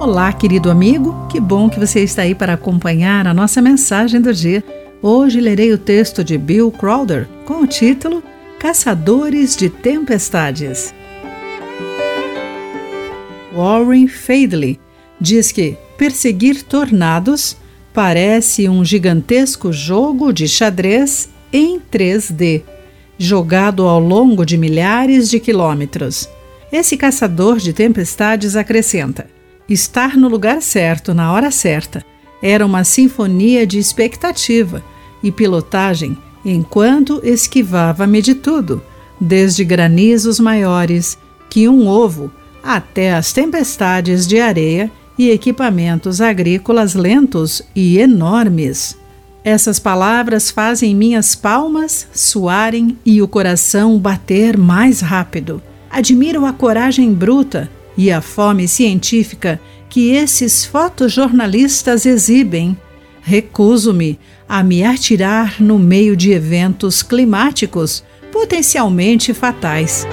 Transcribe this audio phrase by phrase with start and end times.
[0.00, 4.32] Olá, querido amigo, que bom que você está aí para acompanhar a nossa mensagem do
[4.32, 4.64] dia.
[5.02, 8.22] Hoje lerei o texto de Bill Crowder com o título
[8.58, 10.94] Caçadores de Tempestades.
[13.54, 14.80] Warren Fadley
[15.20, 17.54] diz que perseguir tornados
[17.92, 22.62] parece um gigantesco jogo de xadrez em 3D,
[23.18, 26.26] jogado ao longo de milhares de quilômetros.
[26.72, 29.26] Esse caçador de tempestades acrescenta
[29.70, 32.04] Estar no lugar certo, na hora certa,
[32.42, 34.82] era uma sinfonia de expectativa
[35.22, 38.82] e pilotagem enquanto esquivava-me de tudo,
[39.20, 41.16] desde granizos maiores
[41.48, 42.32] que um ovo
[42.64, 48.98] até as tempestades de areia e equipamentos agrícolas lentos e enormes.
[49.44, 55.62] Essas palavras fazem minhas palmas suarem e o coração bater mais rápido.
[55.88, 57.70] Admiro a coragem bruta
[58.00, 62.74] e a fome científica que esses fotojornalistas exibem,
[63.20, 70.06] recuso-me a me atirar no meio de eventos climáticos potencialmente fatais.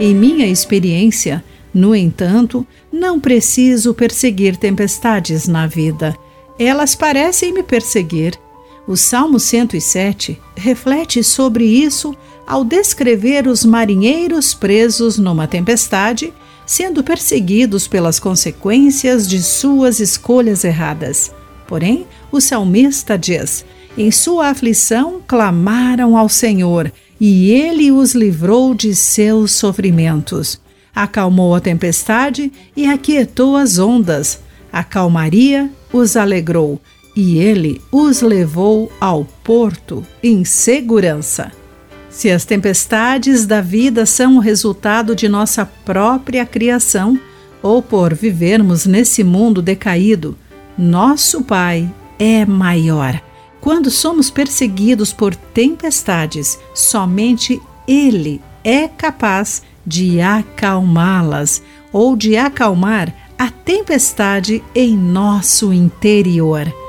[0.00, 6.12] Em minha experiência, no entanto, não preciso perseguir tempestades na vida.
[6.58, 8.36] Elas parecem me perseguir.
[8.86, 12.16] O Salmo 107 reflete sobre isso
[12.46, 16.32] ao descrever os marinheiros presos numa tempestade,
[16.66, 21.32] sendo perseguidos pelas consequências de suas escolhas erradas.
[21.66, 23.64] Porém, o salmista diz:
[23.96, 30.60] Em sua aflição clamaram ao Senhor, e ele os livrou de seus sofrimentos.
[30.92, 34.40] Acalmou a tempestade e aquietou as ondas.
[34.72, 36.80] A calmaria os alegrou,
[37.14, 41.52] e ele os levou ao porto em segurança.
[42.08, 47.18] Se as tempestades da vida são o resultado de nossa própria criação
[47.62, 50.36] ou por vivermos nesse mundo decaído,
[50.76, 53.20] nosso Pai é maior.
[53.60, 61.62] Quando somos perseguidos por tempestades, somente Ele é capaz de acalmá-las
[61.92, 66.81] ou de acalmar a tempestade em nosso interior.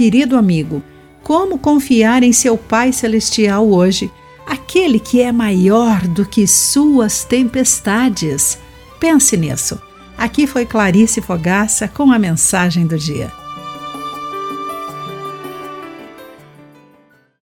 [0.00, 0.82] Querido amigo,
[1.22, 4.10] como confiar em seu Pai Celestial hoje,
[4.46, 8.58] aquele que é maior do que suas tempestades.
[8.98, 9.78] Pense nisso.
[10.16, 13.30] Aqui foi Clarice Fogaça com a mensagem do dia.